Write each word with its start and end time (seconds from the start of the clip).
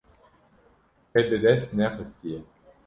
Te 1.11 1.19
bi 1.29 1.37
dest 1.43 1.69
nexistiye. 1.79 2.39